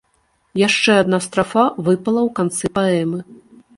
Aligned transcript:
Яшчэ 0.67 0.95
адна 1.01 1.19
страфа 1.27 1.65
выпала 1.89 2.21
ў 2.27 2.29
канцы 2.41 2.65
паэмы. 2.79 3.19